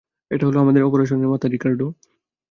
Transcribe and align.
এটা 0.31 0.43
হলো 0.47 0.57
আমাদের 0.59 0.81
অপারেশনের 0.83 1.31
মাথা, 1.31 1.47
রিকার্ডো। 1.47 1.87